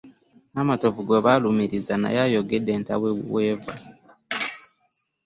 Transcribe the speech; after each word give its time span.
Namatovu 0.53 0.99
gwe 1.05 1.19
balumirizza 1.25 1.93
naye 2.01 2.19
ayogedde 2.25 2.71
entabwe 2.77 3.09
weva. 3.33 3.73